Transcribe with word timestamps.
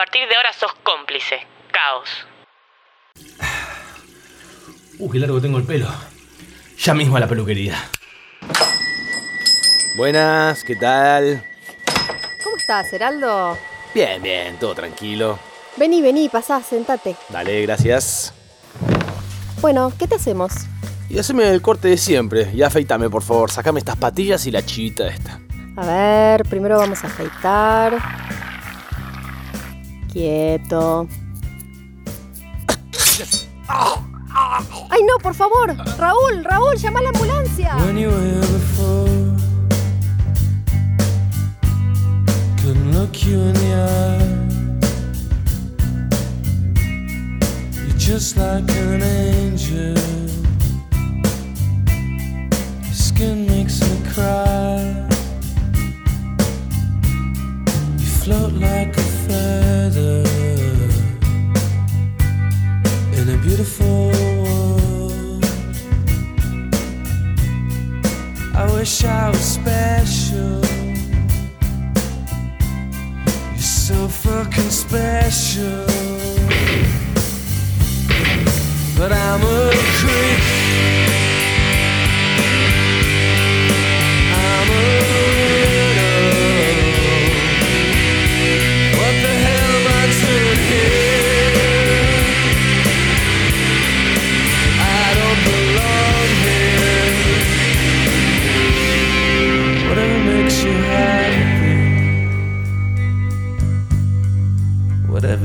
partir 0.00 0.26
de 0.26 0.34
ahora 0.34 0.50
sos 0.58 0.72
cómplice. 0.82 1.46
Caos. 1.70 2.08
Uh, 4.98 5.10
qué 5.10 5.18
largo 5.18 5.42
tengo 5.42 5.58
el 5.58 5.64
pelo. 5.64 5.88
Ya 6.78 6.94
mismo 6.94 7.18
a 7.18 7.20
la 7.20 7.28
peluquería. 7.28 7.76
Buenas, 9.98 10.64
¿qué 10.64 10.74
tal? 10.76 11.44
¿Cómo 12.42 12.56
estás, 12.56 12.90
Heraldo? 12.94 13.58
Bien, 13.94 14.22
bien, 14.22 14.58
todo 14.58 14.74
tranquilo. 14.74 15.38
Vení, 15.76 16.00
vení, 16.00 16.30
pasá, 16.30 16.62
sentate. 16.62 17.14
Dale, 17.28 17.60
gracias. 17.60 18.32
Bueno, 19.60 19.92
¿qué 19.98 20.08
te 20.08 20.14
hacemos? 20.14 20.50
Y 21.10 21.18
haceme 21.18 21.46
el 21.50 21.60
corte 21.60 21.88
de 21.88 21.98
siempre. 21.98 22.50
Y 22.54 22.62
afeitame, 22.62 23.10
por 23.10 23.22
favor. 23.22 23.50
Sacame 23.50 23.80
estas 23.80 23.96
patillas 23.96 24.46
y 24.46 24.50
la 24.50 24.64
chivita 24.64 25.08
esta. 25.08 25.38
A 25.76 25.84
ver, 25.84 26.48
primero 26.48 26.78
vamos 26.78 27.04
a 27.04 27.08
afeitar. 27.08 27.98
Quieto. 30.12 31.06
¡Ay, 34.90 35.00
no, 35.04 35.18
por 35.22 35.34
favor! 35.34 35.76
Raúl, 35.98 36.44
Raúl, 36.44 36.76
llama 36.76 36.98
a 36.98 37.02
la 37.02 37.08
ambulancia. 37.10 37.76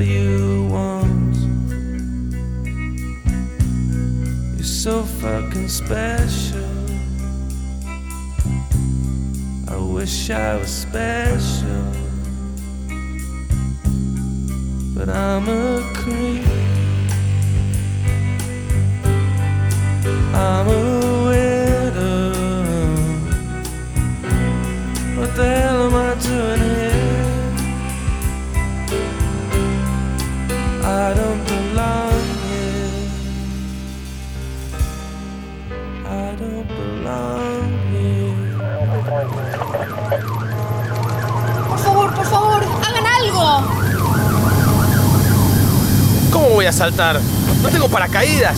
You 0.05 0.67
want. 0.69 1.35
You're 4.55 4.63
so 4.63 5.03
fucking 5.03 5.67
special. 5.67 6.63
I 9.67 9.77
wish 9.77 10.29
I 10.29 10.57
was 10.57 10.69
special, 10.69 11.91
but 14.93 15.09
I'm 15.09 15.49
a 15.49 15.81
creep. 15.95 16.44
Por 41.69 41.79
favor, 41.79 42.13
por 42.13 42.25
favor, 42.25 42.63
hagan 42.83 43.05
algo. 43.21 43.67
¿Cómo 46.31 46.49
voy 46.49 46.65
a 46.65 46.71
saltar? 46.71 47.19
No 47.61 47.69
tengo 47.69 47.87
paracaídas. 47.89 48.55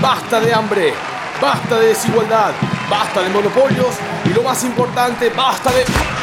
Basta 0.00 0.40
de 0.40 0.54
hambre, 0.54 0.94
basta 1.40 1.78
de 1.78 1.88
desigualdad, 1.88 2.52
basta 2.88 3.22
de 3.22 3.30
monopolios 3.30 3.96
y 4.24 4.30
lo 4.30 4.42
más 4.42 4.62
importante, 4.64 5.30
basta 5.30 5.72
de... 5.72 6.15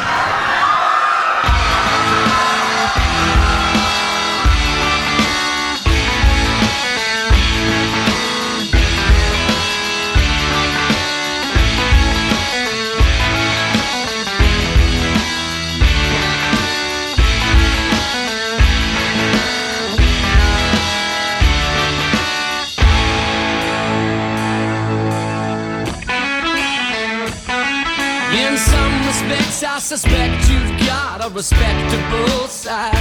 suspect 29.84 30.48
you've 30.48 30.86
got 30.86 31.22
a 31.22 31.28
respectable 31.34 32.48
side. 32.48 32.96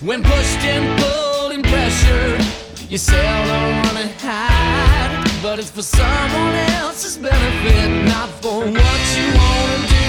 When 0.00 0.22
pushed 0.22 0.64
and 0.64 0.98
pulled 0.98 1.52
and 1.52 1.62
pressured, 1.62 2.40
you 2.88 2.96
seldom 2.96 3.82
run 3.84 3.96
and 3.98 4.10
hide. 4.18 5.30
But 5.42 5.58
it's 5.58 5.70
for 5.70 5.82
someone 5.82 6.54
else's 6.80 7.18
benefit, 7.18 8.08
not 8.08 8.30
for 8.40 8.60
what 8.64 9.00
you 9.16 9.26
wanna 9.40 9.78
do. 9.98 10.08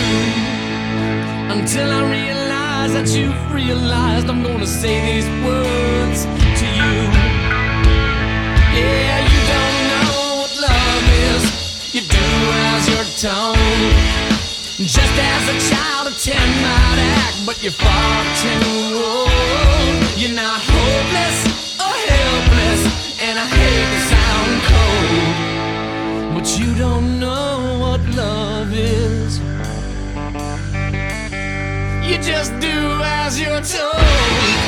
Until 1.59 1.91
I 1.91 2.01
realize 2.09 2.94
that 2.94 3.09
you've 3.09 3.53
realized 3.53 4.29
I'm 4.29 4.41
gonna 4.41 4.65
say 4.65 4.95
these 5.11 5.27
words 5.44 6.23
to 6.59 6.65
you. 6.79 6.95
Yeah, 8.79 9.15
you 9.31 9.41
don't 9.53 9.77
know 9.91 10.39
what 10.39 10.53
love 10.69 11.06
is. 11.27 11.44
You 11.94 12.01
do 12.17 12.27
as 12.71 12.88
you're 12.88 13.11
told. 13.19 14.38
Just 14.79 14.97
as 14.97 15.49
a 15.49 15.75
child 15.75 16.07
of 16.07 16.17
ten 16.17 16.39
might 16.61 16.99
act, 17.19 17.45
but 17.45 17.61
you're 17.61 17.73
far 17.73 18.23
too 18.39 18.95
old. 18.95 19.29
You're 20.17 20.31
not 20.33 20.61
hopeless 20.63 21.77
or 21.77 21.93
helpless, 22.07 23.21
and 23.21 23.37
I 23.37 23.45
hate 23.45 23.89
to 23.93 23.99
sound 24.15 24.61
cold, 24.71 26.33
but 26.33 26.57
you 26.57 26.73
don't 26.75 27.19
know 27.19 27.77
what 27.81 27.99
love 28.15 28.73
is. 28.73 29.39
You 32.09 32.17
just 32.17 32.57
do 32.61 33.01
as 33.03 33.37
you're 33.37 33.59
told. 33.59 34.58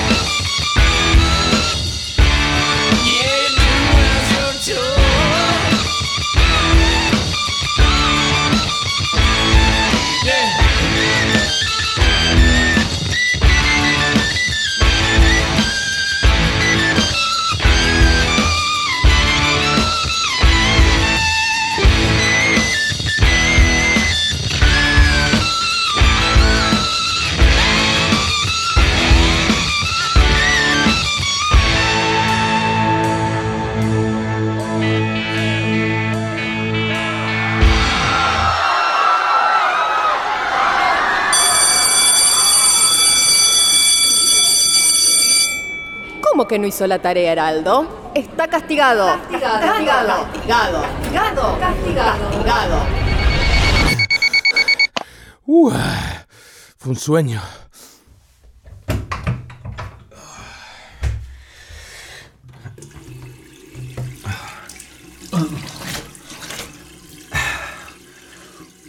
¿Cómo 46.41 46.47
que 46.47 46.57
no 46.57 46.65
hizo 46.65 46.87
la 46.87 46.97
tarea, 46.97 47.33
Heraldo? 47.33 48.11
Está 48.15 48.47
castigado. 48.47 49.05
Castigado. 49.29 49.59
Castigado. 49.61 50.27
Castigado. 50.31 51.59
Castigado. 51.59 51.59
Castigado. 51.59 52.79
Uh, 55.45 55.71
fue 56.79 56.89
un 56.89 56.95
sueño. 56.95 57.39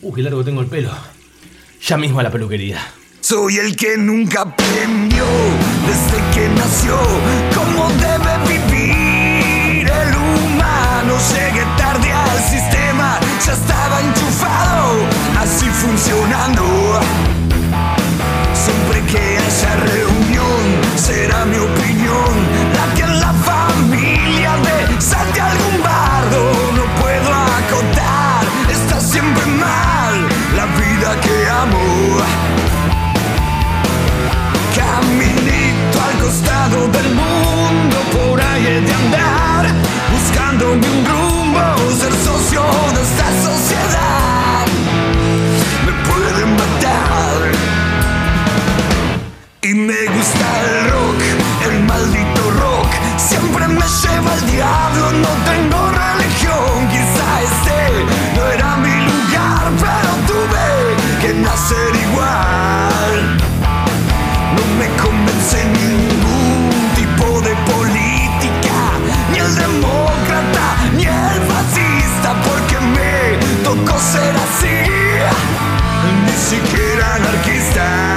Uh, 0.01 0.15
qué 0.15 0.23
largo 0.23 0.43
tengo 0.43 0.63
el 0.63 0.69
pelo. 0.69 0.91
Ya 1.83 1.99
mismo 1.99 2.19
a 2.19 2.23
la 2.23 2.31
peluquería. 2.31 2.79
Soy 3.21 3.59
el 3.59 3.77
que 3.77 3.99
nunca 3.99 4.41
aprendió 4.41 5.27
desde 5.87 6.19
que 6.33 6.49
nació 6.49 6.97
cómo 7.55 7.89
debe 7.93 8.33
vivir 8.49 9.89
el 9.89 10.15
humano. 10.17 11.17
Llegué 11.33 11.65
tarde 11.77 12.13
al 12.13 12.39
sistema, 12.41 12.82
No 55.23 55.31
tengo 55.51 55.81
religión, 55.91 56.89
quizá 56.91 57.27
este 57.49 57.79
no 58.37 58.47
era 58.47 58.77
mi 58.77 58.97
lugar, 59.11 59.65
pero 59.85 60.11
tuve 60.31 60.67
que 61.21 61.35
nacer 61.35 61.93
igual. 62.07 63.37
No 64.57 64.65
me 64.79 64.89
convencé 65.03 65.65
ningún 65.65 66.71
tipo 66.97 67.41
de 67.41 67.55
política, 67.73 68.77
ni 69.31 69.39
el 69.39 69.55
demócrata, 69.55 70.67
ni 70.97 71.05
el 71.05 71.41
fascista, 71.51 72.35
porque 72.47 72.79
me 72.81 73.63
tocó 73.65 73.99
ser 73.99 74.35
así, 74.47 74.77
ni 76.27 76.37
siquiera 76.51 77.15
anarquista. 77.17 78.12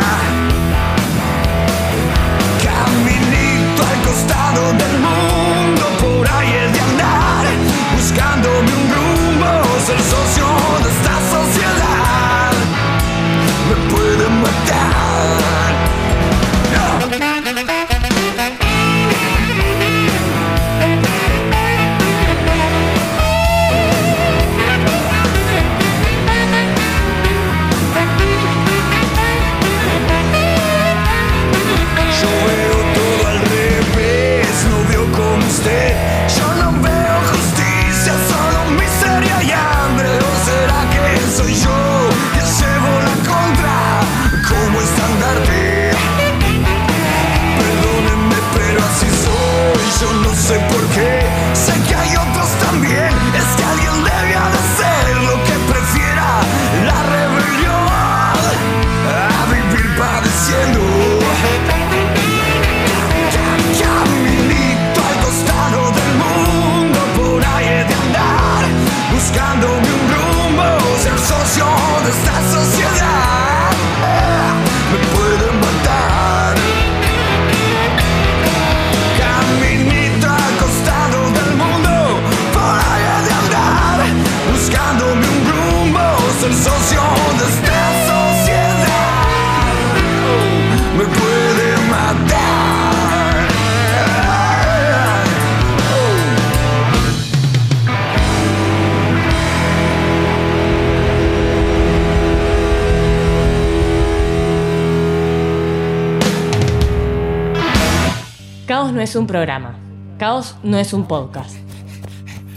Me 108.91 108.91
tocó 108.91 109.03
es 109.03 109.15
un 109.15 109.27
programa. 109.27 109.75
Caos 110.17 110.55
no 110.63 110.77
es 110.77 110.93
un 110.93 111.07
podcast. 111.07 111.55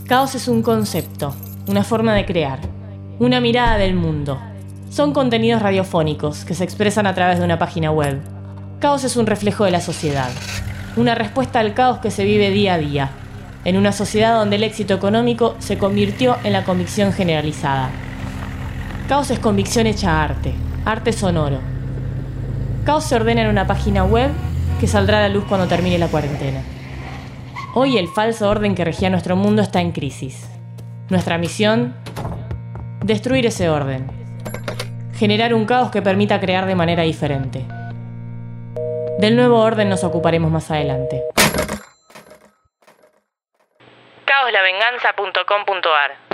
Caos 0.06 0.34
es 0.34 0.48
un 0.48 0.62
concepto, 0.62 1.34
una 1.66 1.84
forma 1.84 2.14
de 2.14 2.26
crear, 2.26 2.58
una 3.18 3.40
mirada 3.40 3.78
del 3.78 3.94
mundo. 3.94 4.38
Son 4.90 5.12
contenidos 5.12 5.62
radiofónicos 5.62 6.44
que 6.44 6.54
se 6.54 6.64
expresan 6.64 7.06
a 7.06 7.14
través 7.14 7.38
de 7.38 7.44
una 7.44 7.58
página 7.58 7.90
web. 7.90 8.20
Caos 8.78 9.04
es 9.04 9.16
un 9.16 9.26
reflejo 9.26 9.64
de 9.64 9.70
la 9.70 9.80
sociedad, 9.80 10.30
una 10.96 11.14
respuesta 11.14 11.60
al 11.60 11.74
caos 11.74 11.98
que 11.98 12.10
se 12.10 12.24
vive 12.24 12.50
día 12.50 12.74
a 12.74 12.78
día, 12.78 13.10
en 13.64 13.76
una 13.76 13.92
sociedad 13.92 14.38
donde 14.38 14.56
el 14.56 14.64
éxito 14.64 14.94
económico 14.94 15.56
se 15.58 15.78
convirtió 15.78 16.36
en 16.44 16.52
la 16.52 16.64
convicción 16.64 17.12
generalizada. 17.12 17.90
Caos 19.08 19.30
es 19.30 19.38
convicción 19.38 19.86
hecha 19.86 20.22
arte, 20.22 20.54
arte 20.84 21.12
sonoro. 21.12 21.58
Caos 22.84 23.04
se 23.04 23.16
ordena 23.16 23.42
en 23.42 23.48
una 23.48 23.66
página 23.66 24.04
web 24.04 24.30
que 24.78 24.86
saldrá 24.86 25.18
a 25.18 25.22
la 25.22 25.28
luz 25.28 25.44
cuando 25.48 25.66
termine 25.66 25.98
la 25.98 26.08
cuarentena. 26.08 26.62
Hoy 27.74 27.98
el 27.98 28.08
falso 28.08 28.48
orden 28.48 28.74
que 28.74 28.84
regía 28.84 29.10
nuestro 29.10 29.36
mundo 29.36 29.62
está 29.62 29.80
en 29.80 29.92
crisis. 29.92 30.48
Nuestra 31.10 31.38
misión, 31.38 31.94
destruir 33.04 33.46
ese 33.46 33.68
orden. 33.68 34.10
Generar 35.14 35.54
un 35.54 35.66
caos 35.66 35.90
que 35.90 36.02
permita 36.02 36.40
crear 36.40 36.66
de 36.66 36.74
manera 36.74 37.02
diferente. 37.02 37.64
Del 39.18 39.36
nuevo 39.36 39.60
orden 39.60 39.88
nos 39.88 40.04
ocuparemos 40.04 40.50
más 40.50 40.70
adelante. 40.70 41.22
caoslavenganza.com.ar 44.24 46.27